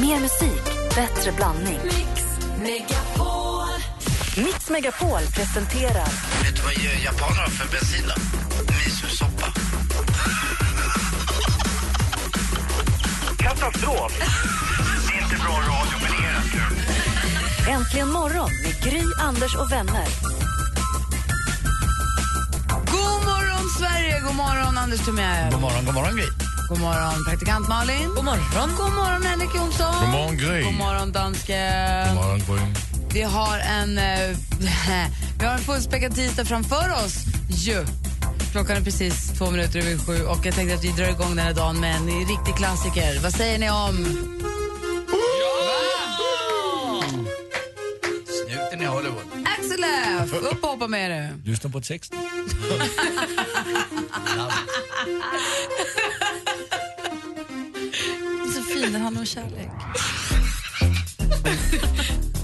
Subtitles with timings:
[0.00, 0.64] Mer musik,
[0.94, 1.78] bättre blandning.
[1.84, 2.22] Mix
[2.58, 3.68] Megapol.
[4.36, 6.08] Mix Megapol presenterar
[6.42, 6.72] Vet du vad
[7.04, 8.14] japaner har för bensin då?
[8.72, 9.46] Misosoppa.
[13.38, 14.12] Katastrof!
[15.08, 17.74] Det är inte bra radio, men det är kul.
[17.74, 20.06] Äntligen morgon med Gry, Anders och vänner.
[22.68, 24.20] God morgon, Sverige!
[24.20, 25.52] God morgon, Anders Timell.
[25.52, 26.47] God morgon, god morgon, Gry.
[26.68, 28.08] God morgon, praktikant Malin.
[28.14, 28.70] God morgon.
[28.76, 29.94] God morgon, Henrik Jonsson.
[30.00, 30.62] God morgon, Gry.
[30.62, 32.14] God morgon, dansken.
[32.14, 32.60] morgon, Gry.
[33.12, 34.36] Vi har en, eh,
[35.38, 37.14] vi har en fullspäckad tisdag framför oss.
[37.48, 37.84] Ju.
[38.52, 41.38] Klockan är precis två minuter över sju och jag tänkte att vi drar igång den
[41.46, 43.20] här dagen med en riktig klassiker.
[43.22, 43.96] Vad säger ni om...
[48.46, 49.22] Snuten i Hollywood.
[49.58, 49.84] Axel
[50.22, 50.32] F!
[50.52, 51.50] Upp och hoppa med det.
[51.50, 52.18] Lyssna på texten.
[58.82, 59.68] Fin, den handlar om kärlek.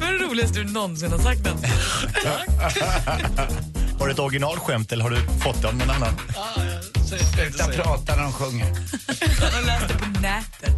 [0.00, 1.44] Vad är det roligaste du någonsin har sagt?
[1.44, 1.56] Den?
[3.98, 6.14] Har du ett originalskämt eller har du fått det av någon annan?
[7.34, 8.66] Sluta prata när de sjunger.
[9.52, 10.74] Jag läste på nätet.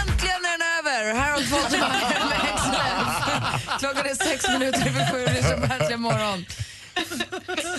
[0.00, 1.14] Äntligen är den över!
[1.14, 5.98] Här har du fått med Axel Klockan är sex minuter över sju det är så
[5.98, 6.44] morgon.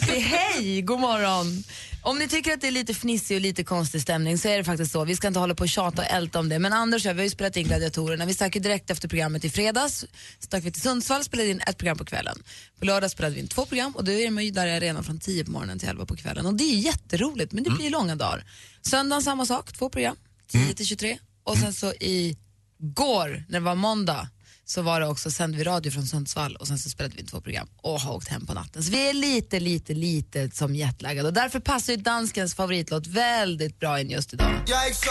[0.05, 1.63] Säg hej, god morgon.
[2.05, 4.63] Om ni tycker att det är lite fnissig och lite konstig stämning så är det
[4.63, 5.05] faktiskt så.
[5.05, 6.59] Vi ska inte hålla på och tjata och älta om det.
[6.59, 8.25] Men Anders och jag, vi har ju spelat in Gladiatorerna.
[8.25, 10.05] Vi stack ju direkt efter programmet i fredags.
[10.39, 12.43] Stack vi till Sundsvall spelade in ett program på kvällen.
[12.79, 15.03] På lördag spelade vi in två program och då är man ju där i arenan
[15.03, 16.45] från 10 på morgonen till 11 på kvällen.
[16.45, 18.43] Och det är jätteroligt men det blir långa dagar.
[18.81, 20.15] Söndagen samma sak, två program.
[20.47, 21.17] 10 till 23.
[21.43, 22.37] Och sen så i
[22.77, 24.29] går när det var måndag
[24.65, 27.27] så var det också, sände vi radio från Sundsvall och sen så spelade vi in
[27.27, 28.83] två program och har åkt hem på natten.
[28.83, 33.79] Så vi är lite, lite, lite som jetlaggade och därför passar ju danskens favoritlåt väldigt
[33.79, 34.51] bra in just idag.
[34.65, 35.05] Så så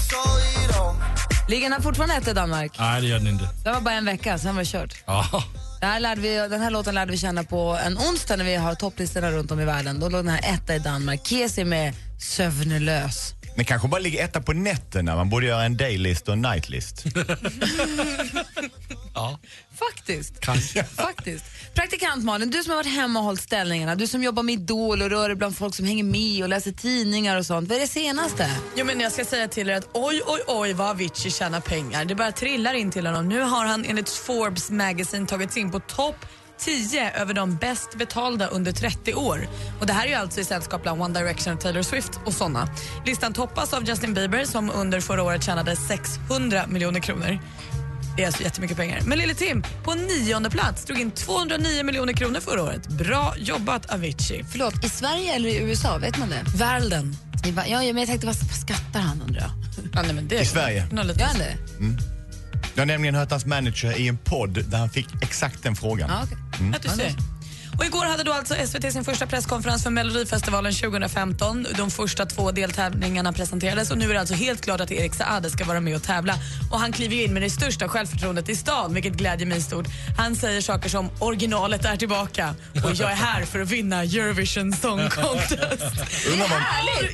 [0.00, 0.36] så
[1.48, 2.78] Ligger den fortfarande etta i Danmark?
[2.78, 3.48] Nej, det gör den inte.
[3.64, 4.94] Det var bara en vecka, sen var det kört.
[5.06, 5.44] Ja.
[5.80, 8.54] Det här lärde vi, den här låten lärde vi känna på en onsdag när vi
[8.54, 10.00] har topplistorna runt om i världen.
[10.00, 11.26] Då låg den här etta i Danmark.
[11.26, 13.32] Kesi med Sövnelös.
[13.56, 15.16] Men kanske bara ligger etta på nätterna.
[15.16, 17.04] Man borde göra en daylist och en nightlist.
[19.78, 20.40] Faktiskt.
[20.40, 20.84] Kanske.
[20.84, 21.44] Faktiskt.
[21.74, 25.02] Praktikant Malin, du som har varit hemma och hållit ställningarna, du som jobbar med Idol
[25.02, 27.68] och rör dig bland folk som hänger med och läser tidningar och sånt.
[27.68, 28.50] Vad är det senaste?
[28.76, 32.04] Jo, men jag ska säga till er att oj, oj, oj vad Avicii tjänar pengar.
[32.04, 33.28] Det bara trillar in till honom.
[33.28, 36.26] Nu har han enligt Forbes Magazine tagits in på topp
[36.58, 39.48] 10 över de bäst betalda under 30 år.
[39.80, 42.32] Och Det här är ju alltså i sällskap bland One Direction och Taylor Swift och
[42.32, 42.68] såna.
[43.06, 47.38] Listan toppas av Justin Bieber som under förra året tjänade 600 miljoner kronor.
[48.16, 49.00] Det är alltså jättemycket pengar.
[49.06, 52.88] Men Lille Tim på nionde plats drog in 209 miljoner kronor förra året.
[52.88, 54.44] Bra jobbat Avicii.
[54.50, 55.98] Förlåt, i Sverige eller i USA?
[55.98, 56.42] Vet man det?
[56.56, 57.16] Världen.
[57.66, 59.50] Ja, men jag tänkte, vad skattar han undrar jag?
[59.94, 60.86] Ja, nej, men det I Sverige.
[60.90, 61.56] Lite- Gör han det?
[62.76, 66.10] Jag har nämligen hört hans manager i en podd där han fick exakt den frågan.
[66.10, 66.72] Ja, okej.
[66.76, 67.14] Att du ser.
[67.78, 71.66] Och igår hade då alltså SVT sin första presskonferens för Melodifestivalen 2015.
[71.76, 75.50] De första två deltävlingarna presenterades och nu är det alltså helt klart att Erik Saade
[75.50, 76.34] ska vara med och tävla.
[76.72, 79.86] Och han kliver in med det största självförtroendet i stan, vilket glädjer mig stort.
[80.18, 82.54] Han säger saker som originalet är tillbaka
[82.84, 85.82] och jag är här för att vinna Eurovision Song Contest.
[86.38, 86.50] Vad,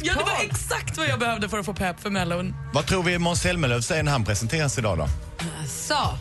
[0.02, 2.54] Ja, det var exakt vad jag behövde för att få pepp för Mellon.
[2.74, 5.08] vad tror vi Måns Zelmerlöw säger när han presenteras idag då?
[5.68, 6.18] Så.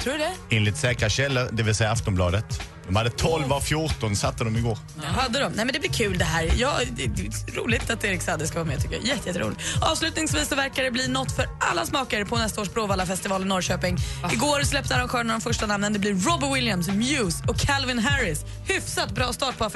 [0.00, 0.56] Tror du det?
[0.56, 2.62] Enligt säkra källor, det vill säga Aftonbladet.
[2.86, 4.78] De hade 12 av 14 satte de igår.
[5.04, 5.52] Hade de?
[5.52, 6.50] Nej men det blir kul det här.
[6.56, 9.04] Ja, det, det är roligt att Erik Saade ska vara med tycker jag.
[9.04, 9.60] Jätte, jätteroligt.
[9.80, 13.96] Avslutningsvis så verkar det bli något för alla smaker på nästa års Bråvalla-festival i Norrköping.
[14.32, 15.92] Igår släppte arrangörerna de första namnen.
[15.92, 18.44] Det blir Robbie Williams, Muse och Calvin Harris.
[18.68, 19.70] Hyfsat bra start på äh,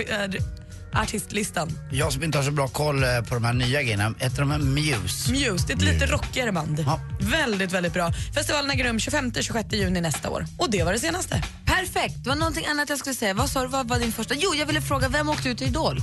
[0.94, 1.78] artistlistan.
[1.92, 4.50] Jag som inte har så bra koll eh, på de här nya grejerna, heter de
[4.50, 5.32] här Muse?
[5.32, 6.84] Muse, det är ett lite rockigare band.
[6.86, 7.00] Ja.
[7.20, 8.12] Väldigt, väldigt bra.
[8.34, 10.46] Festivalen äger rum 25-26 juni nästa år.
[10.58, 11.42] Och det var det senaste.
[11.64, 12.24] Perfekt.
[12.24, 13.34] Det var någonting annat jag skulle säga.
[13.34, 13.68] Vad sa du?
[13.68, 14.34] Vad var din första?
[14.34, 16.00] Jo, jag ville fråga, vem åkte ut i Idol?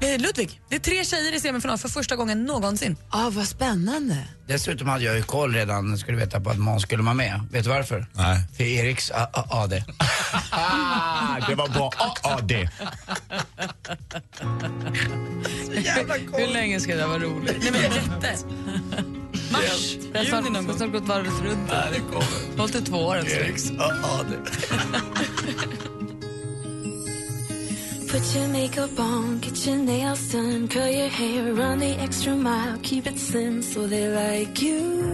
[0.00, 2.96] Eh, Ludvig, det är tre tjejer i semifinal för första gången någonsin.
[3.10, 4.16] Ah, vad spännande.
[4.46, 7.40] Dessutom hade jag ju koll redan, du veta, på att Måns skulle vara med.
[7.52, 8.06] Vet du varför?
[8.12, 8.40] Nej.
[8.56, 9.84] För Eriks A- A- AD.
[10.50, 11.90] Ah, det var bra.
[12.42, 12.70] Det.
[16.38, 17.56] Hur länge ska det vara roligt?
[17.60, 18.36] Nej men jätte.
[19.52, 21.70] Mars, Det har snart, gått varvet runt.
[21.72, 22.58] Ja, det kommer.
[22.58, 23.16] Hållit i två år.
[23.16, 24.34] Eriks A- AD.
[28.18, 32.78] Put your makeup on, get your nails done, curl your hair, run the extra mile,
[32.82, 35.04] keep it slim so they like you.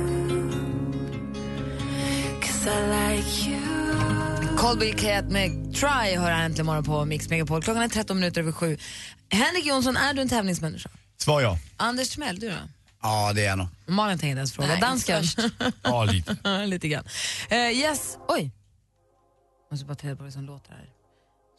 [2.41, 4.57] Cause I like you.
[4.57, 7.63] Colby Cat med Try hör här äntligen morgon på Mix Megapol.
[7.63, 8.79] Klockan är 13 minuter över sju.
[9.31, 10.91] Henrik Jonsson, är du en tävlingsmänniska?
[11.17, 11.59] Svar ja.
[11.77, 12.57] Anders Timell, du då?
[13.03, 13.67] Ja, det är jag nog.
[13.87, 14.77] Malin tänkte ens fråga.
[14.77, 15.25] Dansken?
[15.83, 16.37] Ja, lite.
[16.67, 17.05] Lite grann.
[17.53, 18.51] Uh, yes, oj.
[19.71, 20.94] Måste bara ta reda på vad som låter här.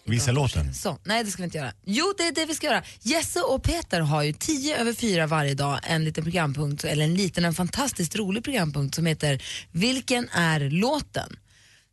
[0.07, 0.74] Visa låten.
[0.74, 1.74] Så, nej det ska vi inte göra.
[1.86, 2.84] Jo, det är det vi ska göra.
[3.02, 7.16] Jesse och Peter har ju 10 över 4 varje dag en liten programpunkt, eller en
[7.16, 11.38] liten, en fantastiskt rolig programpunkt som heter Vilken är låten?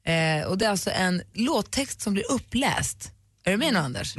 [0.06, 3.12] Eh, och det är alltså en låttext som blir uppläst.
[3.44, 4.16] Är du med nu Anders?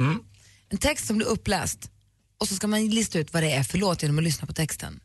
[0.68, 1.90] En text som blir uppläst
[2.40, 4.52] och så ska man lista ut vad det är för låt genom att lyssna på
[4.52, 5.00] texten.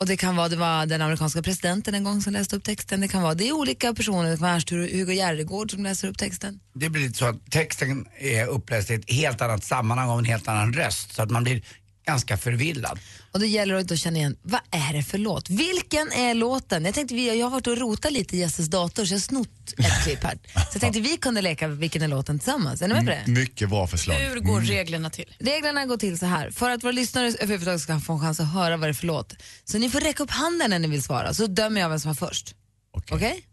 [0.00, 3.00] Och det kan vara, det var den amerikanska presidenten en gång som läste upp texten.
[3.00, 6.08] Det kan vara, det är olika personer, det kan vara Ernst Hugo Järegård som läser
[6.08, 6.60] upp texten.
[6.74, 10.24] Det blir lite så att texten är uppläst i ett helt annat sammanhang av en
[10.24, 11.14] helt annan röst.
[11.14, 11.62] Så att man blir
[12.08, 12.98] ganska förvillad.
[13.32, 15.50] Och det gäller att inte känna igen, vad är det för låt?
[15.50, 16.84] Vilken är låten?
[16.84, 19.20] Jag tänkte, vi, jag har varit och rotat lite i Jesses dator så jag har
[19.20, 20.38] snott ett klipp här.
[20.54, 22.82] Så jag tänkte vi kunde leka Vilken är låten tillsammans.
[22.82, 23.32] Är ni med på det?
[23.32, 24.14] Mycket bra förslag.
[24.14, 25.34] Hur går reglerna till?
[25.38, 26.50] Reglerna går till så här.
[26.50, 29.06] För att våra lyssnare överhuvudtaget ska få en chans att höra vad det är för
[29.06, 29.34] låt.
[29.64, 32.08] Så ni får räcka upp handen när ni vill svara, så dömer jag vem som
[32.08, 32.54] var först.
[32.90, 33.16] Okej.
[33.16, 33.44] Okej?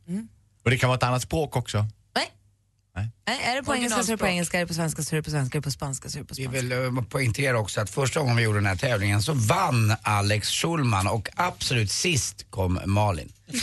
[0.64, 1.78] Och det kan vara ett annat språk också.
[2.16, 2.32] Nej?
[2.96, 3.10] Nej.
[3.28, 5.16] Nej, är det på engelska så är det på engelska, är det på svenska så
[5.16, 6.62] är det på svenska, är det på spanska så är det på Vi spanska.
[6.62, 10.50] vill eh, poängtera också att första gången vi gjorde den här tävlingen så vann Alex
[10.50, 13.32] Schulman och absolut sist kom Malin.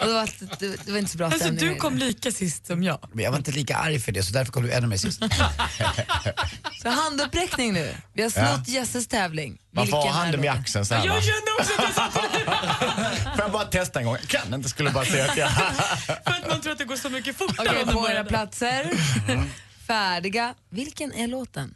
[0.00, 0.28] Och det, var,
[0.58, 1.68] det, det var inte så bra Alltså stämning.
[1.68, 2.98] du kom lika sist som jag.
[3.12, 5.20] Men jag var inte lika arg för det så därför kom du ännu mer sist.
[6.82, 7.94] Så handuppräckning nu.
[8.12, 9.58] Vi har snott Jesses tävling.
[9.74, 11.14] Man får Vilken är handen vid axeln så här, va?
[11.14, 12.12] Jag kände också att jag satt
[13.36, 14.16] Får jag bara testa en gång?
[14.20, 15.50] Jag kan inte, skulle bara säga att jag...
[15.52, 17.68] för att man tror att det går så mycket fortare.
[17.68, 18.24] Okej, om på era börjar.
[18.24, 18.81] platser.
[19.86, 20.54] Färdiga.
[20.70, 21.74] Vilken är låten?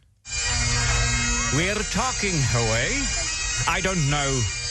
[1.53, 2.91] We're talking, Hoey.
[3.79, 4.31] I don't know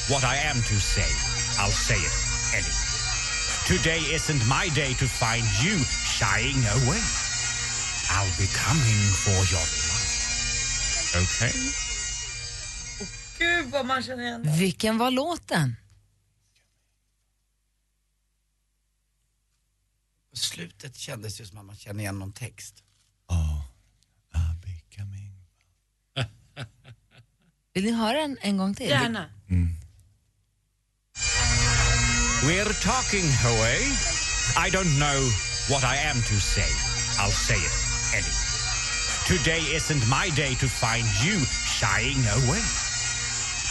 [0.10, 1.12] what I am to say.
[1.60, 2.16] I'll say it
[2.54, 2.86] anyway.
[3.68, 5.76] Today isn't my day to find you
[6.18, 7.02] shying away.
[8.16, 9.96] I'll be coming for your love.
[11.24, 11.54] Okay?
[13.40, 15.76] Gud vad man känner igen Vilken var låten?
[20.36, 22.84] På slutet kändes det som att man känner igen någon text.
[23.30, 25.32] I'll be coming.
[27.74, 28.90] Vill ni höra den en gång till?
[28.90, 29.30] Gärna.
[32.44, 33.80] We're talking, Hoey.
[34.68, 35.20] I don't know
[35.70, 36.72] what I am to say.
[37.20, 37.76] I'll say it
[38.14, 38.46] anyway.
[39.28, 41.46] Today isn't my day to find you
[41.80, 42.64] shying away.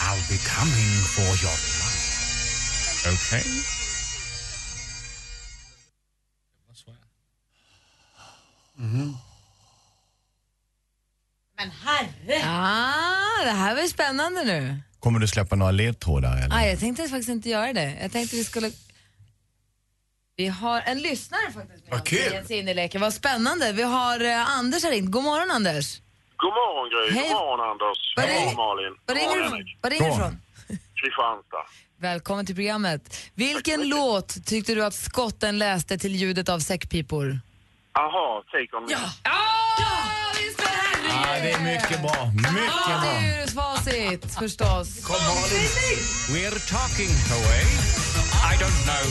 [0.01, 3.13] I'll be coming for your love.
[3.13, 3.74] Okay?
[12.43, 14.77] Ah, det här var spännande nu.
[14.99, 16.55] Kommer du släppa några ledtrådar eller?
[16.55, 17.97] Ah, jag tänkte faktiskt inte göra det.
[18.01, 18.71] Jag tänkte vi skulle...
[20.37, 23.01] Vi har en lyssnare faktiskt med oss som gett sig in i leken.
[23.01, 23.71] Vad spännande.
[23.73, 25.11] Vi har eh, Anders här in.
[25.11, 26.01] God morgon Anders.
[26.37, 27.29] God morgon Gry, Hej.
[27.29, 28.13] god morgon Anders.
[28.15, 28.93] Var God morgon Malin.
[29.05, 30.41] var God ringer, morgon var ringer du ifrån?
[30.95, 31.65] Kristianstad.
[31.99, 33.31] Välkommen till programmet.
[33.33, 37.39] Vilken låt tyckte du att skotten läste till ljudet av säckpipor?
[37.97, 38.91] Aha, take on me.
[38.91, 38.99] Ja.
[39.23, 39.33] Ja,
[40.37, 40.65] visst är
[41.03, 42.31] det Ja, det är mycket bra.
[42.33, 42.51] Mycket
[42.87, 43.11] Ja, bra.
[43.11, 44.87] det är ju facit förstås.
[46.29, 47.65] We're talking, Hoey.
[48.51, 49.05] I don't know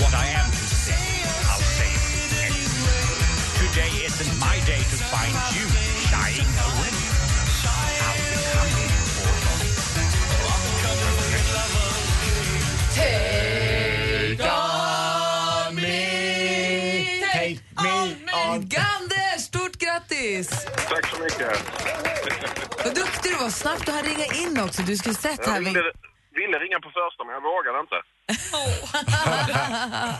[0.00, 1.04] what I am to say.
[1.50, 3.18] I'll say it anyway.
[3.62, 5.66] Today isn't my day to find you
[6.08, 6.94] shying away.
[8.06, 8.88] I'll be coming
[20.36, 20.64] grattis!
[20.88, 21.62] Tack så mycket.
[22.84, 24.82] Vad duktig du var, snabbt du har ringat in också.
[24.82, 25.58] Du skulle sett Jag här.
[25.60, 25.82] ville,
[26.34, 27.96] ville ringa på första men jag vågade inte.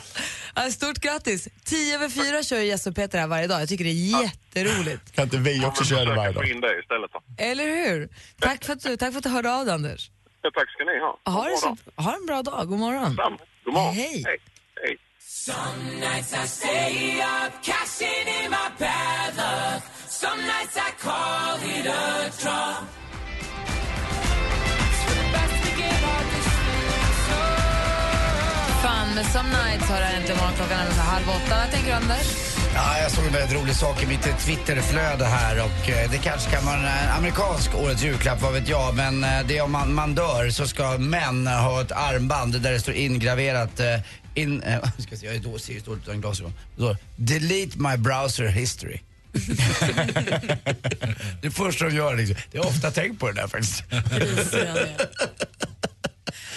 [0.54, 1.48] Ja, Stort grattis!
[1.64, 3.60] 10 över 4 kör Jesse och Peter här varje dag.
[3.62, 5.12] Jag tycker det är jätteroligt.
[5.14, 6.50] Kan inte vi också köra det varje få dag?
[6.50, 7.10] in det istället.
[7.12, 7.20] då.
[7.38, 8.08] Eller hur?
[8.40, 10.10] Tack för att du, tack för att du hörde av dig, Anders.
[10.42, 11.18] Ja, tack ska ni ha.
[11.32, 12.68] Ha, det så, ha en bra dag.
[12.68, 13.10] God morgon.
[13.16, 13.38] Detsamma.
[13.64, 13.94] God morgon.
[13.94, 14.22] Hej.
[14.26, 14.38] Hej.
[15.48, 19.82] Some nights I stay up, cashing in my bad luck.
[20.06, 22.84] Some nights I call it a draw.
[29.14, 31.58] Med Some Nights har det äntligen morgon klockan är halv åtta.
[31.58, 32.26] Vad tänker du Anders?
[32.74, 36.50] Ja, jag såg en väldigt rolig sak i mitt Twitterflöde här och eh, det kanske
[36.50, 38.94] kan vara en amerikansk årets julklapp, vad vet jag.
[38.94, 42.72] Men eh, det är om man, man dör så ska män ha ett armband där
[42.72, 44.00] det står ingraverat eh,
[44.34, 46.52] in, eh, ska jag, se, jag är då, ser ju dåligt utan glasögon.
[46.76, 49.00] Det står, Delete my browser history.
[51.42, 52.36] det första de gör liksom.
[52.52, 53.84] Jag har ofta tänkt på det där faktiskt.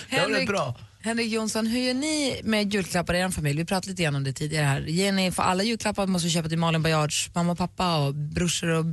[0.09, 0.75] Det var rätt bra.
[1.03, 3.57] Henrik Jonsson, hur gör ni med julklappar i er familj?
[3.57, 4.81] Vi pratade lite grann om det tidigare här.
[4.81, 8.15] Ger ni för alla julklappar måste vi köpa till Malin Baryards mamma och pappa och
[8.15, 8.85] brorsor och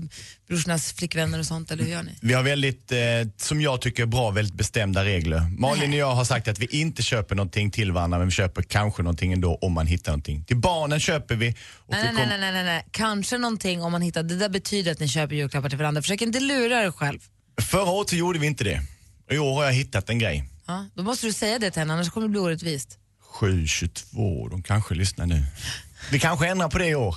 [0.48, 2.12] brorsornas flickvänner och sånt, eller hur gör ni?
[2.20, 2.98] Vi har väldigt, eh,
[3.36, 5.40] som jag tycker är bra, väldigt bestämda regler.
[5.58, 8.62] Malin och jag har sagt att vi inte köper någonting till varandra, men vi köper
[8.62, 10.44] kanske någonting ändå om man hittar någonting.
[10.44, 11.50] Till barnen köper vi.
[11.50, 12.86] Och Nej, vi nej, nej, nej, nej, nej.
[12.90, 16.02] Kanske någonting om man hittar, det där betyder att ni köper julklappar till varandra.
[16.02, 17.18] Försök inte lura er själv.
[17.70, 18.80] Förra året så gjorde vi inte det.
[19.30, 20.44] I år har jag hittat en grej.
[20.68, 22.98] Ja, då måste du säga det till henne, annars kommer det bli orättvist.
[23.20, 25.44] 722, de kanske lyssnar nu.
[26.10, 27.16] Vi kanske ändrar på det i år.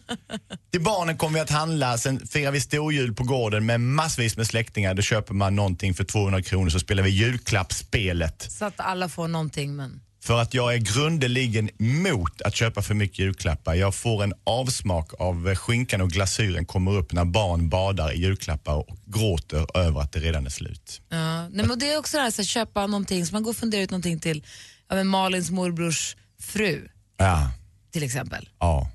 [0.70, 4.46] Till barnen kommer vi att handla, sen firar vi storjul på gården med massvis med
[4.46, 4.94] släktingar.
[4.94, 8.52] Då köper man någonting för 200 kronor så spelar vi julklappsspelet.
[8.52, 10.00] Så att alla får någonting, men...
[10.24, 13.74] För att jag är grundeligen mot att köpa för mycket julklappar.
[13.74, 18.74] Jag får en avsmak av skinkan och glasyren kommer upp när barn badar i julklappar
[18.74, 21.00] och gråter över att det redan är slut.
[21.08, 23.50] Ja, nej, men det är också det här så att köpa någonting, så man går
[23.50, 24.44] och funderar ut någonting till
[24.88, 27.50] ja, men Malins morbrors fru Ja,
[27.92, 28.48] till exempel.
[28.58, 28.90] ja.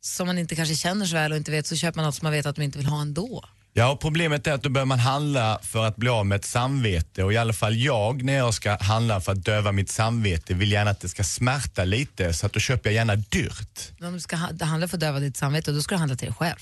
[0.00, 2.26] Som man inte kanske känner så väl och inte vet, så köper man något som
[2.26, 3.44] man vet att de inte vill ha ändå.
[3.78, 6.44] Ja, och problemet är att då börjar man handla för att bli av med ett
[6.44, 10.54] samvete och i alla fall jag när jag ska handla för att döva mitt samvete
[10.54, 13.92] vill gärna att det ska smärta lite så att då köper jag gärna dyrt.
[14.00, 16.34] Om du ska handla för att döva ditt samvete, då ska du handla till dig
[16.34, 16.58] själv.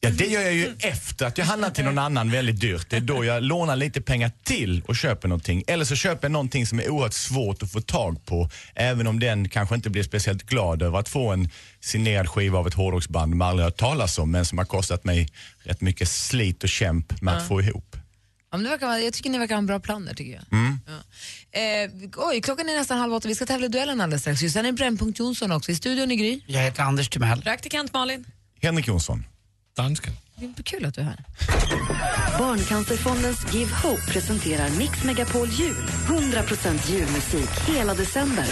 [0.00, 2.90] Ja, det gör jag ju efter att jag handlar till någon annan väldigt dyrt.
[2.90, 5.62] Det är då jag lånar lite pengar till och köper någonting.
[5.66, 8.50] Eller så köper jag någonting som är oerhört svårt att få tag på.
[8.74, 11.50] Även om den kanske inte blir speciellt glad över att få en
[11.80, 15.28] signerad skiva av ett hårdrocksband man aldrig hört talas om men som har kostat mig
[15.58, 17.96] rätt mycket slit och kämp med att få ihop.
[18.50, 20.44] Ja, men det verkar, jag tycker ni verkar ha en bra plan där tycker jag.
[20.50, 21.60] Ja.
[21.60, 24.40] Eh, oj, klockan är nästan halv åtta, vi ska tävla i duellen alldeles strax.
[24.40, 26.40] Sen är Brännpunkt Jonsson också i studion i Gry.
[26.46, 27.42] Jag heter Anders Timell.
[27.42, 28.24] Praktikant Malin.
[28.60, 29.24] Henrik Jonsson.
[29.78, 30.12] Dansken.
[30.64, 31.24] Kul att du är här.
[32.38, 35.88] Barncancerfondens Give Hope presenterar Mix Megapol Jul.
[36.06, 38.44] 100% julmusik hela december.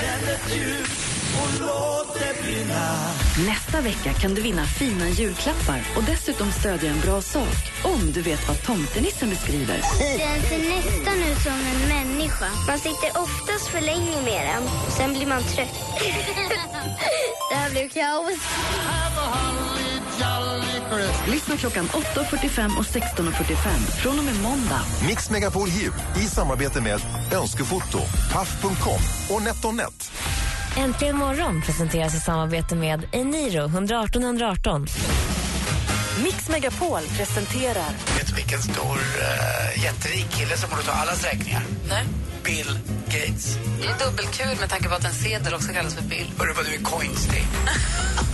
[3.47, 8.23] Nästa vecka kan du vinna fina julklappar och dessutom stödja en bra sak om du
[8.23, 9.80] vet vad tomtenissen beskriver.
[10.18, 12.49] Den ser nästan ut som en människa.
[12.66, 14.68] Man sitter oftast för länge med den.
[14.97, 15.78] Sen blir man trött.
[17.50, 19.86] det här blev kaos.
[21.26, 23.68] Lyssna klockan 8.45 och 16.45
[24.02, 24.80] från och med måndag.
[25.06, 27.00] Mix Megapol Jul i samarbete med
[27.32, 27.99] Önskefoto,
[28.32, 29.00] Paff.com
[29.37, 30.12] och NetOnNet.
[30.76, 34.87] Äntligen morgon presenteras i samarbete med Eniro 118 118.
[36.25, 41.62] Mix Megapol presenterar Vet du vilken stor, uh, jätterik kille som borde ta allas räkningar?
[41.88, 42.04] Nej.
[42.44, 43.58] Bill Gates.
[43.80, 46.30] Det är dubbelkul med tanke på att en sedel också kallas för bild.
[46.38, 47.42] Hörru vad du är konstig.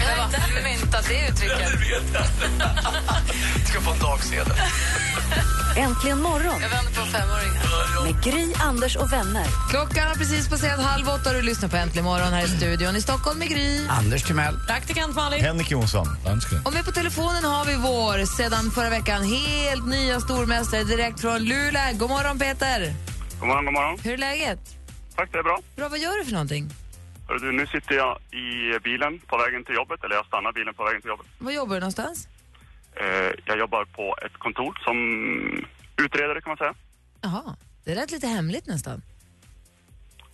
[0.00, 1.68] Jag har inte myntat det uttrycket.
[3.56, 4.52] Du ska få en dagsedel.
[5.76, 8.04] Äntligen morgon Jag vänder på femåringar.
[8.04, 9.46] med Gry, Anders och vänner.
[9.70, 12.96] Klockan har precis passerat halv åtta och du lyssnar på Äntligen morgon här i studion
[12.96, 13.86] i Stockholm med Gry.
[13.88, 14.54] Anders Timell.
[14.66, 15.44] Praktikant Malin.
[15.44, 16.08] Henrik Jonsson.
[16.64, 21.38] Och med på telefonen har vi vår, sedan förra veckan, helt nya stormästare direkt från
[21.44, 21.92] Luleå.
[21.94, 22.94] God morgon Peter!
[23.40, 23.98] God morgon, god morgon.
[24.02, 24.58] Hur är läget?
[25.16, 25.58] Tack, det är bra.
[25.76, 26.70] Bra, vad gör du för någonting?
[27.28, 30.84] Du, nu sitter jag i bilen på vägen till jobbet, eller jag stannar bilen på
[30.84, 31.26] vägen till jobbet.
[31.38, 32.28] Vad jobbar du någonstans?
[32.92, 34.96] Eh, jag jobbar på ett kontor som
[36.04, 36.74] utredare kan man säga.
[37.20, 39.02] Jaha, det lät lite hemligt nästan.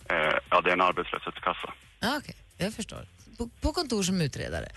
[0.09, 0.15] Eh,
[0.49, 1.73] ja, det är en arbetslöshetskassa.
[1.99, 3.07] Ja, Okej, jag förstår.
[3.37, 4.69] På, på kontor som utredare.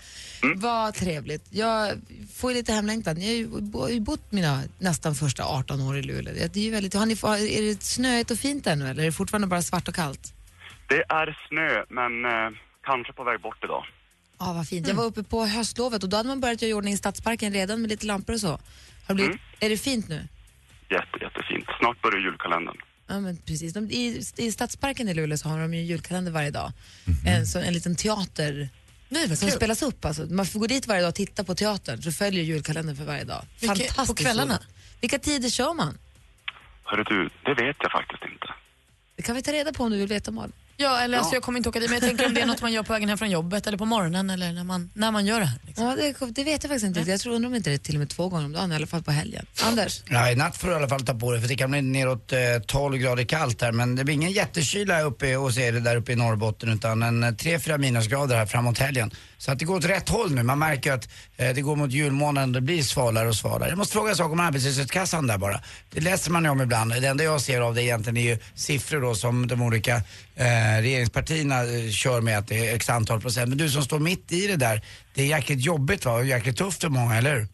[0.55, 1.45] Vad trevligt.
[1.49, 2.01] Jag
[2.35, 3.21] får ju lite hemlängtan.
[3.21, 3.47] Jag
[3.79, 6.33] har ju bott mina nästan första 18 år i Luleå.
[6.33, 7.13] Det är, ju väldigt, har ni,
[7.57, 10.33] är det snöigt och fint ännu eller är det fortfarande bara svart och kallt?
[10.87, 12.49] Det är snö, men eh,
[12.83, 13.85] kanske på väg bort idag.
[14.39, 14.87] Ja, vad fint.
[14.87, 17.53] Jag var uppe på höstlovet och då hade man börjat göra i ordning i Stadsparken
[17.53, 18.47] redan med lite lampor och så.
[18.47, 18.59] Har
[19.07, 20.27] det blivit, Är det fint nu?
[20.89, 21.65] Jätte, jättefint.
[21.79, 22.77] Snart börjar julkalendern.
[23.07, 23.73] Ja, men precis.
[23.73, 26.71] De, i, I Stadsparken i Luleå så har de ju julkalender varje dag.
[27.25, 28.69] En, så, en liten teater
[29.35, 30.05] som spelas upp.
[30.05, 30.25] Alltså.
[30.25, 33.23] Man får gå dit varje dag och titta på teatern så följer julkalendern för varje
[33.23, 33.45] dag.
[33.59, 34.53] Vilka- Fantastiskt på kvällarna?
[34.53, 34.67] roligt.
[35.01, 35.97] Vilka tider kör man?
[36.83, 38.47] Hörru du, det vet jag faktiskt inte.
[39.15, 40.53] Det kan vi ta reda på om du vill veta Malin.
[40.79, 42.61] Ja, eller alltså, jag kommer inte åka dit, men jag tänker om det är något
[42.61, 45.25] man gör på vägen hem från jobbet eller på morgonen eller när man, när man
[45.25, 45.59] gör det här.
[45.63, 45.85] Liksom.
[45.85, 46.99] Ja, det, det vet jag faktiskt inte.
[46.99, 48.75] Jag tror undrar om inte det är till och med två gånger om dagen, i
[48.75, 49.45] alla fall på helgen.
[49.63, 50.03] Anders?
[50.09, 51.81] Ja, i natt får du i alla fall ta på dig för det kan bli
[51.81, 55.95] neråt eh, 12 grader kallt här men det blir ingen jättekyla uppe hos er där
[55.95, 59.11] uppe i Norrbotten utan en eh, 3-4 minusgrader här framåt helgen.
[59.37, 60.43] Så att det går åt rätt håll nu.
[60.43, 63.69] Man märker att eh, det går mot julmånaden det blir svalare och svalare.
[63.69, 65.61] Jag måste fråga en sak om arbetslöshetskassan där bara.
[65.89, 66.91] Det läser man ju om ibland.
[66.91, 70.01] Det enda jag ser av det egentligen är ju siffror då som de olika
[70.37, 73.49] eh, regeringspartierna eh, kör med att det är x antal procent.
[73.49, 74.81] Men du som står mitt i det där,
[75.13, 76.11] det är jäkligt jobbigt va?
[76.11, 77.47] Och jäkligt tufft för många, eller hur?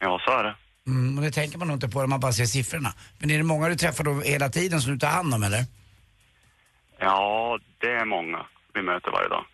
[0.00, 0.54] Ja, så är det.
[0.86, 2.94] Mm, och det tänker man nog inte på när man bara ser siffrorna.
[3.18, 5.64] Men är det många du träffar då hela tiden som du tar hand om eller?
[7.00, 9.44] Ja, det är många vi möter varje dag.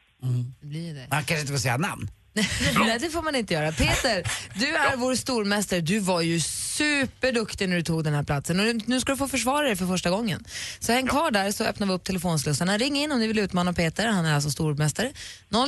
[0.61, 1.06] Blir det.
[1.11, 2.11] Man kanske inte får säga namn.
[2.78, 3.73] Nej, det får man inte göra.
[3.73, 5.80] Peter, du är vår stormästare.
[5.80, 6.40] Du var ju
[6.76, 9.87] superduktig när du tog den här platsen och nu- ska du få försvara dig för
[9.87, 10.45] första gången.
[10.81, 12.78] Så häng kvar där så öppnar vi upp telefonslussarna.
[12.78, 15.12] Ring in om ni vill utmana Peter, han är alltså stormästare.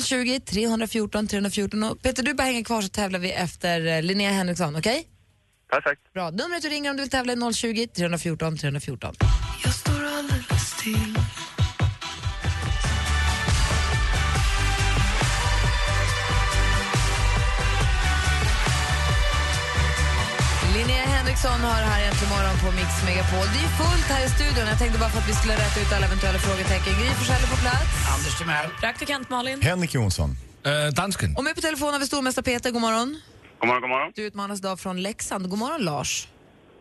[0.04, 4.30] 020 314 314 och Peter du bara hänger kvar så tävlar vi efter eh, Linnea
[4.30, 5.06] Henriksson, okej?
[5.70, 6.12] Perfekt.
[6.14, 6.30] Bra.
[6.30, 9.14] Numret du ringer om du vill tävla är 020 314 314.
[9.64, 11.18] Jag står alldeles still
[21.36, 23.46] Linnea Henriksson har här äntligen morgon på Mix Megapol.
[23.54, 24.66] Det är fullt här i studion.
[24.68, 26.92] Jag tänkte bara för att vi skulle rätta ut alla eventuella frågetecken.
[27.00, 27.90] Gry Forssell på plats.
[28.14, 28.66] Anders Timell.
[28.80, 29.62] Praktikant Malin.
[29.62, 30.30] Henrik Jonsson.
[30.94, 31.36] dansken.
[31.36, 32.70] Och med på telefon har vi stormästare Peter.
[32.70, 33.20] God morgon.
[33.60, 34.12] God morgon, god morgon.
[34.14, 35.48] Du utmanas idag från Leksand.
[35.50, 36.28] God morgon Lars.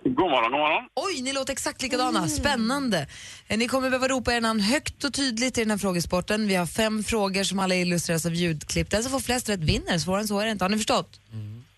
[0.03, 0.83] God morgon, god morgon.
[0.95, 2.27] Oj, ni låter exakt likadana.
[2.29, 3.07] Spännande.
[3.47, 6.47] Eh, Ni kommer behöva ropa er namn högt och tydligt i den här frågesporten.
[6.47, 8.89] Vi har fem frågor som alla illustreras av ljudklipp.
[8.89, 9.97] Den som får flest rätt vinner.
[9.97, 10.63] Svårare än så är det inte.
[10.65, 11.19] Har ni förstått?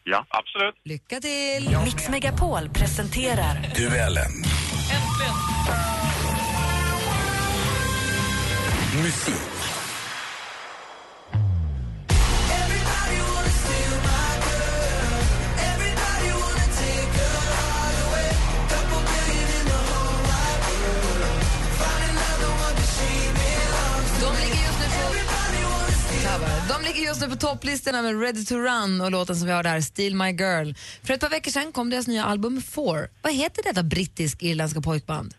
[0.09, 0.75] Ja, absolut.
[0.83, 1.77] Lycka till!
[1.83, 4.31] Mix Megapol presenterar Duellen.
[4.91, 5.35] Äntligen.
[9.03, 9.56] Musik.
[26.69, 29.63] De ligger just nu på topplistorna med Ready to Run och låten som vi har
[29.63, 30.73] där, Steal My Girl.
[31.03, 33.09] För ett par veckor sedan kom deras nya album Four.
[33.21, 35.33] Vad heter detta brittisk-irländska pojkband?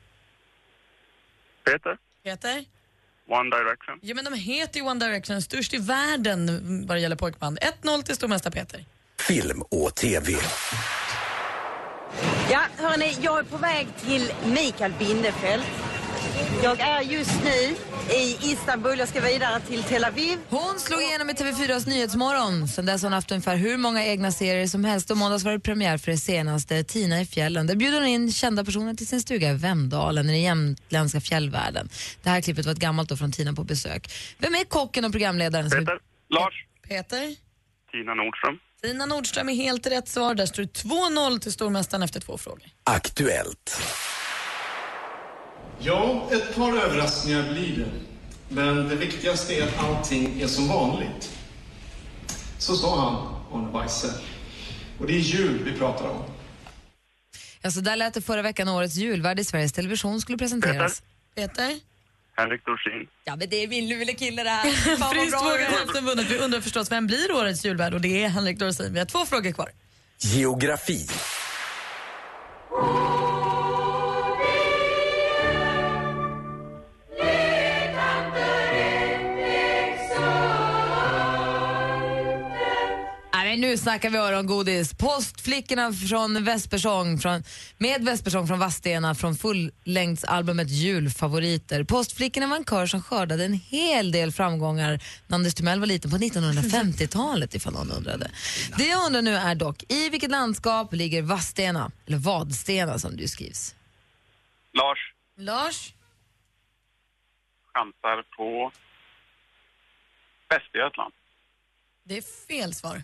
[1.64, 2.64] Peter, Peter?
[3.30, 3.98] One Direction.
[4.02, 6.46] Ja, men de heter ju One Direction, störst i världen
[6.86, 7.58] vad det gäller pojkband.
[7.82, 8.84] 1-0 till stormästare Peter.
[9.18, 10.32] Film och TV.
[12.50, 15.62] Ja, hörni, jag är på väg till Mikael Bindefeld.
[16.62, 17.74] Jag är just nu
[18.16, 18.98] i Istanbul.
[18.98, 20.38] Jag ska vidare till Tel Aviv.
[20.48, 22.68] Hon slog igenom i TV4s Nyhetsmorgon.
[22.68, 25.52] Sen dess har hon haft ungefär hur många egna serier som helst och måndags var
[25.52, 27.66] det premiär för det senaste, Tina i fjällen.
[27.66, 31.88] Där bjuder hon in kända personer till sin stuga i Vemdalen i den jämtländska fjällvärlden.
[32.22, 34.10] Det här klippet var ett gammalt då från Tina på besök.
[34.38, 35.70] Vem är kocken och programledaren?
[35.70, 35.98] som- Peter,
[36.30, 36.54] Lars,
[36.88, 37.36] Peter?
[37.92, 38.58] Tina Nordström.
[38.82, 40.34] Tina Nordström är helt rätt svar.
[40.34, 42.62] Där står det 2-0 till stormästaren efter två frågor.
[42.84, 43.80] Aktuellt.
[45.78, 47.90] Ja, ett par överraskningar blir det.
[48.48, 51.38] Men det viktigaste är att allting är som vanligt.
[52.58, 54.14] Så sa han, Arne Weise.
[54.98, 56.22] Och det är jul vi pratar om.
[57.62, 61.02] Ja, så där lät det förra veckan årets julvärd i Sveriges Television skulle presenteras.
[61.34, 61.78] Peter?
[62.36, 63.08] Henrik Dorsin.
[63.24, 64.70] Ja, men det är min lille kille det här.
[64.96, 66.30] Fan vad Friskt bra vågat hälften vunnet.
[66.30, 68.92] Vi undrar förstås vem blir årets julvärd och det är Henrik Dorsin.
[68.92, 69.70] Vi har två frågor kvar.
[70.18, 71.06] Geografi.
[83.48, 84.94] Nej, nu snackar vi örongodis.
[84.94, 87.42] Postflickorna från Vespersång, från,
[87.78, 91.84] med Vespersång från Vadstena från fullängdsalbumet Julfavoriter.
[91.84, 96.10] Postflickorna var en kör som skördade en hel del framgångar när Anders Timell var liten
[96.10, 98.30] på 1950-talet ifall någon undrade.
[98.78, 101.90] Det jag undrar nu är dock, i vilket landskap ligger Vadstena?
[102.06, 103.74] Eller Vadstena som det skrivs.
[104.72, 104.98] Lars,
[105.36, 105.92] Lars?
[107.74, 108.72] chansar på
[110.48, 111.14] Västergötland.
[112.04, 113.02] Det är fel svar.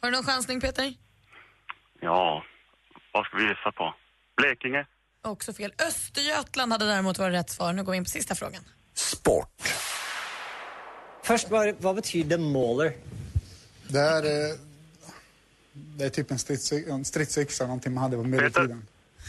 [0.00, 0.94] Har du någon chansning Peter?
[2.00, 2.44] Ja,
[3.12, 3.94] vad ska vi gissa på?
[4.36, 4.86] Blekinge.
[5.22, 5.72] Också fel.
[5.88, 7.72] Östergötland hade däremot varit rätt svar.
[7.72, 8.62] Nu går vi in på sista frågan.
[11.22, 12.92] Först, vad, vad betyder mauler?
[13.88, 14.56] Det är, eh,
[15.72, 18.86] det är typ en, strids, en stridsyxa, någonting man hade på medeltiden.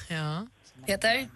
[0.09, 0.47] Ja.
[0.85, 1.27] Peter?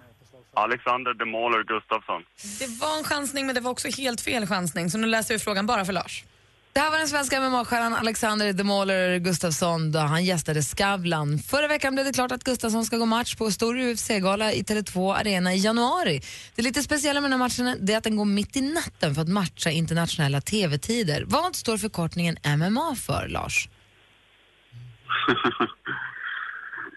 [0.54, 2.24] Alexander de Måler Gustafsson.
[2.60, 4.90] Det var en chansning men det var också helt fel chansning.
[4.90, 6.24] Så nu läser vi frågan bara för Lars.
[6.74, 11.40] Det här var den svenska MMA-stjärnan Alexander The Mauler Gustafsson då han gästade Skavlan.
[11.40, 15.16] Förra veckan blev det klart att Gustafsson ska gå match på stor UFC-gala i Tele2
[15.16, 16.22] Arena i januari.
[16.56, 19.22] Det lite speciella med den här matchen är att den går mitt i natten för
[19.22, 21.24] att matcha internationella TV-tider.
[21.28, 23.70] Vad står förkortningen MMA för, Lars?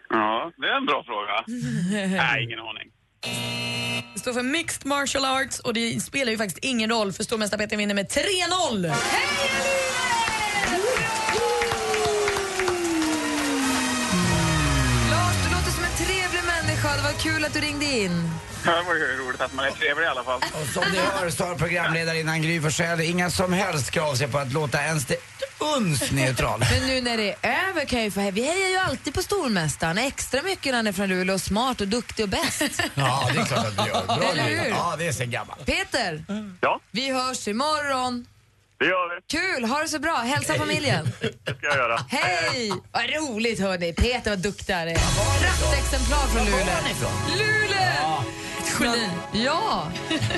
[0.09, 1.45] Ja, det är en bra fråga.
[2.17, 2.91] Nej, ingen aning.
[4.15, 7.61] Det står för Mixed Martial Arts och det spelar ju faktiskt ingen roll för stormästare
[7.61, 8.89] Peter vinner med 3-0.
[15.11, 16.97] Lars, du låter som en trevlig människa.
[16.97, 18.31] Det var kul att du ringde in.
[18.67, 20.41] Det var ju roligt att man är trevlig i alla fall.
[20.53, 24.39] Och som ni hör så har programledarinnan Gry Forssell inga som helst krav sig på
[24.39, 25.17] att låta ens det
[25.59, 26.65] uns neutral.
[26.71, 29.23] Men nu när det är över kan jag ju få Vi hejar ju alltid på
[29.23, 32.63] stormästaren extra mycket när han är från Luleå, smart och duktig och bäst.
[32.95, 34.07] Ja, det är klart att vi gör.
[34.07, 34.69] Bra Eller hur?
[34.71, 35.67] Ja, det är sen gammalt.
[35.67, 36.25] Peter,
[36.61, 38.27] Ja, vi hörs imorgon.
[38.79, 39.21] Det gör vi.
[39.39, 40.15] Kul, ha det så bra.
[40.17, 41.09] Hälsa familjen.
[41.21, 42.01] Det ska jag göra.
[42.09, 42.73] Hej!
[42.93, 43.93] Vad roligt hörni.
[43.93, 44.95] Peter vad duktig han är.
[44.95, 47.11] Praktexemplar från Luleå.
[47.39, 48.25] Luleå!
[48.59, 49.09] Ett geni.
[49.33, 49.91] Ja,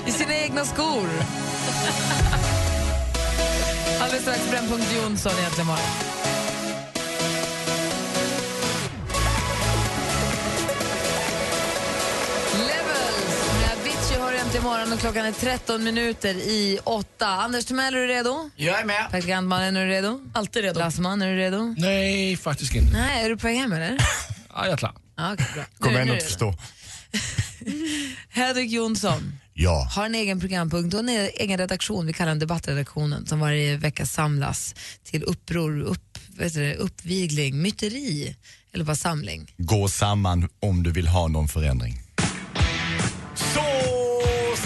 [0.06, 1.08] i sina egna skor.
[4.00, 6.17] Alldeles strax Brännpunkt Jonsson egentligen imorgon.
[14.48, 17.26] Äntligen morgon och klockan är 13 minuter i 8.
[17.26, 18.50] Anders Timell, är du redo?
[18.56, 19.06] Jag är med.
[19.10, 20.20] Praktikantmannen, är du redo?
[20.32, 20.78] Alltid redo.
[20.78, 21.74] Lassman, är du redo?
[21.78, 22.92] Nej, faktiskt inte.
[22.92, 23.98] Nej, är du på hem eller?
[24.54, 24.92] Ja, jag är klar.
[25.16, 25.64] Ja, bra.
[25.78, 26.54] Kommer ändå inte förstå.
[28.28, 29.88] Hedvig Jonsson Ja.
[29.94, 34.06] har en egen programpunkt och en egen redaktion, vi kallar den debattredaktionen, som varje vecka
[34.06, 38.36] samlas till uppror, upp, vet du, uppvigling, myteri
[38.72, 39.54] eller bara samling.
[39.56, 42.02] Gå samman om du vill ha någon förändring.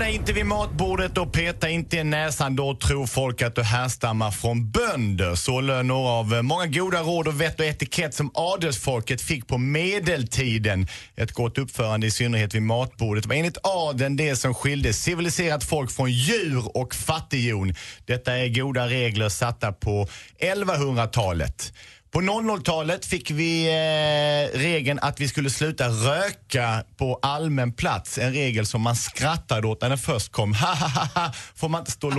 [0.00, 2.56] dig inte vid matbordet och peta inte i näsan.
[2.56, 5.34] Då tror folk att du härstammar från bönder.
[5.34, 9.46] Så löd några av eh, många goda råd och vett och etikett som adelsfolket fick
[9.46, 10.86] på medeltiden.
[11.16, 15.90] Ett gott uppförande i synnerhet vid matbordet var enligt adeln det som skilde civiliserat folk
[15.90, 17.74] från djur och fattighjon.
[18.06, 20.08] Detta är goda regler satta på
[20.40, 21.72] 1100-talet.
[22.12, 28.18] På 00-talet fick vi eh, regeln att vi skulle sluta röka på allmän plats.
[28.18, 30.54] En regel som man skrattade åt när den först kom.
[30.54, 31.32] Ha, ha, ha.
[31.54, 32.10] Får, man inte stå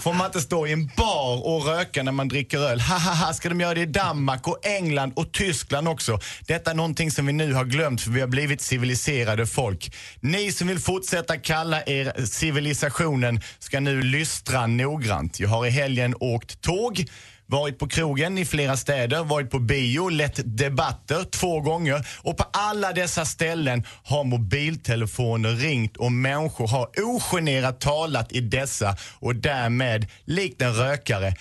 [0.00, 2.80] får man inte stå i en bar och röka när man dricker öl?
[2.80, 3.32] Ha, ha, ha.
[3.32, 6.18] Ska de göra det i Danmark och England och Tyskland också?
[6.46, 9.94] Detta är någonting som vi nu har glömt för vi har blivit civiliserade folk.
[10.20, 15.40] Ni som vill fortsätta kalla er civilisationen ska nu lystra noggrant.
[15.40, 17.04] Jag har i helgen åkt tåg
[17.46, 22.44] varit på krogen i flera städer, varit på bio, lett debatter två gånger och på
[22.52, 30.06] alla dessa ställen har mobiltelefoner ringt och människor har ogenerat talat i dessa och därmed,
[30.24, 31.34] likt en rökare,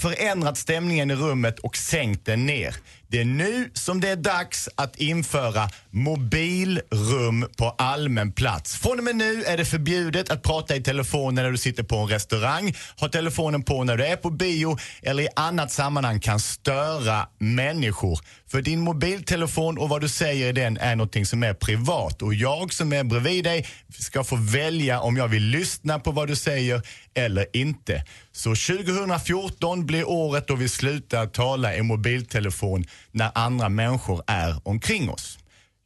[0.00, 2.76] förändrat stämningen i rummet och sänkt den ner.
[3.12, 8.76] Det är nu som det är dags att införa mobilrum på allmän plats.
[8.76, 11.96] Från och med nu är det förbjudet att prata i telefon när du sitter på
[11.96, 16.40] en restaurang, ha telefonen på när du är på bio eller i annat sammanhang kan
[16.40, 18.20] störa människor.
[18.52, 22.34] För din mobiltelefon och vad du säger i den är någonting som är privat och
[22.34, 23.66] jag som är bredvid dig
[23.98, 26.82] ska få välja om jag vill lyssna på vad du säger
[27.14, 28.04] eller inte.
[28.32, 35.10] Så 2014 blir året då vi slutar tala i mobiltelefon när andra människor är omkring
[35.10, 35.38] oss.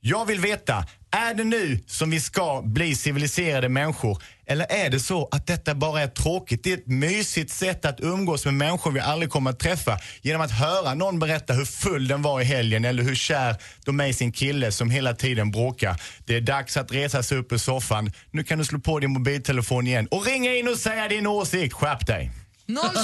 [0.09, 5.01] Jag vill veta, är det nu som vi ska bli civiliserade människor eller är det
[5.01, 6.65] så att detta bara är tråkigt?
[6.65, 10.43] Det är ett mysigt sätt att umgås med människor vi aldrig kommer att träffa genom
[10.43, 14.07] att höra någon berätta hur full den var i helgen eller hur kär de är
[14.07, 16.01] i sin kille som hela tiden bråkar.
[16.27, 18.13] Det är dags att resa sig upp ur soffan.
[18.31, 21.75] Nu kan du slå på din mobiltelefon igen och ringa in och säga din åsikt.
[21.75, 22.46] Skärp dig!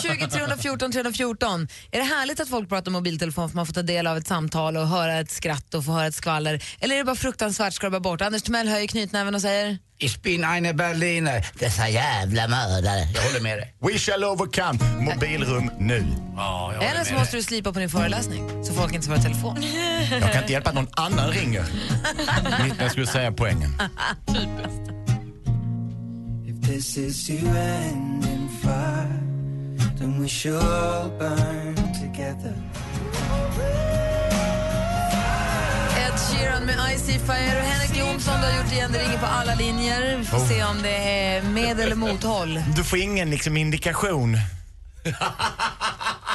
[0.02, 1.68] 020 314 314.
[1.90, 4.76] Är det härligt att folk pratar mobiltelefon för man får ta del av ett samtal
[4.76, 6.64] och höra ett skratt och få höra ett skvaller?
[6.80, 8.20] Eller är det bara fruktansvärt skrabba bort?
[8.20, 11.46] Anders Timell höjer knytnäven och säger Ich bin eine Berliner.
[11.58, 13.08] Dessa jävla mördare.
[13.14, 13.74] Jag håller med dig.
[13.80, 14.78] We shall overcome.
[15.00, 16.06] Mobilrum nu.
[16.36, 19.56] Ja, jag Eller så måste du slipa på din föreläsning så folk inte svarar telefon.
[20.10, 21.62] Jag kan inte hjälpa att någon annan ringer.
[22.64, 23.70] Mitt när jag skulle säga poängen.
[26.46, 29.21] If this is to end in fire,
[30.02, 32.54] then we should all burn together.
[35.98, 38.92] Ed Sheeran med I See Fire och Henrik Jonsson, du har gjort igen.
[38.92, 40.16] Det ringer på alla linjer.
[40.18, 40.48] Vi får Oh.
[40.48, 42.60] se om det är med eller mothåll.
[42.76, 44.36] Du får ingen liksom, indikation.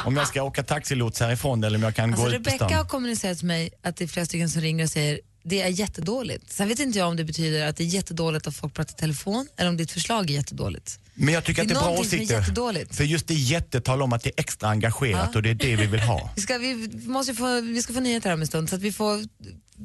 [0.04, 2.56] om jag ska åka taxilots härifrån eller om jag kan Alltså, gå ut på Rebecca
[2.66, 2.72] stan.
[2.78, 5.68] har kommunicerat till mig att det är flera stycken som ringer och säger det är
[5.68, 6.52] jättedåligt.
[6.52, 9.46] Sen vet inte jag om det betyder att det är jättedåligt att folk pratar telefon
[9.56, 10.98] eller om ditt förslag är jättedåligt.
[11.20, 12.94] Men jag tycker att Det det är bra åsikter.
[12.94, 15.76] För just det jätte talar om att det är extra engagerat och det är det
[15.76, 16.30] vi vill ha.
[16.36, 18.92] Vi ska, vi, måste få, vi ska få nyheter om en stund så att vi
[18.92, 19.20] får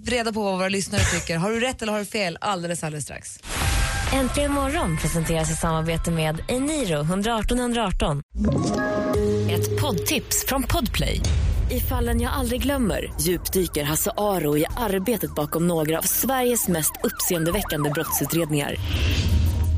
[0.06, 1.38] reda på vad våra lyssnare tycker.
[1.38, 2.38] Har du rätt eller har du fel?
[2.42, 3.40] Alldeles, alldeles strax.
[4.14, 8.22] Äntligen morgon presenteras i samarbete med Eniro 118 118.
[9.50, 11.22] Ett poddtips från Podplay.
[11.72, 16.92] I fallen jag aldrig glömmer djupdyker Hasse Aro i arbetet bakom några av Sveriges mest
[17.04, 18.76] uppseendeväckande brottsutredningar.